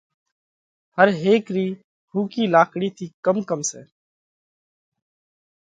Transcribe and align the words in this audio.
هر 0.97 1.07
هيڪ 1.23 1.43
رِي 1.55 1.67
ۿُوڪِي 2.13 2.43
لاڪڙِي 2.53 2.89
ٿِي 2.97 3.05
ڪم 3.25 3.37
ڪم 3.49 3.59
سئہ؟ 3.69 3.81